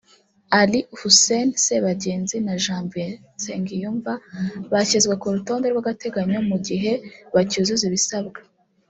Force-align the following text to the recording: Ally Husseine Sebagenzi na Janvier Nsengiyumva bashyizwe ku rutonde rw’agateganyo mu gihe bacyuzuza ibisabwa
Ally 0.59 0.79
Husseine 0.99 1.53
Sebagenzi 1.65 2.37
na 2.47 2.55
Janvier 2.63 3.13
Nsengiyumva 3.35 4.13
bashyizwe 4.71 5.13
ku 5.21 5.27
rutonde 5.35 5.67
rw’agateganyo 5.69 6.39
mu 6.49 6.57
gihe 6.67 6.91
bacyuzuza 7.35 7.83
ibisabwa 7.89 8.39